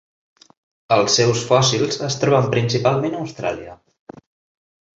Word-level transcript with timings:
Els 0.95 1.17
seus 1.19 1.43
fòssils 1.49 2.01
es 2.09 2.17
troben 2.23 2.49
principalment 2.55 3.15
a 3.19 3.23
Austràlia. 3.27 3.77